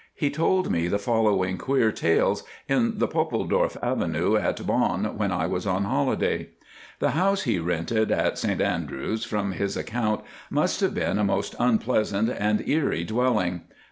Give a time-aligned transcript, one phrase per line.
[0.15, 5.45] He told me the following queer tales in the Poppledorf Avenue at Bonn when I
[5.45, 6.49] was on holiday.
[6.97, 11.53] The house he rented at St Andrews, from his accounts, must have been a most
[11.59, 13.61] unpleasant and eerie dwelling.